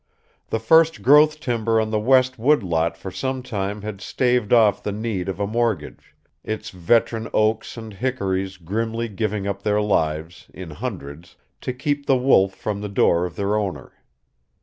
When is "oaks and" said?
7.35-7.93